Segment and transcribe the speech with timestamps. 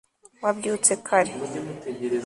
[0.43, 1.31] wabyutse kare